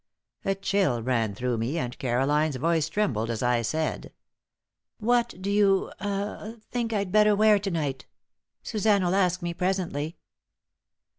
[0.43, 4.11] A chill ran through me, and Caroline's voice trembled as I said:
[4.97, 8.07] "What do you ah think I'd better wear to night?
[8.63, 10.17] Suzanne'll ask me presently."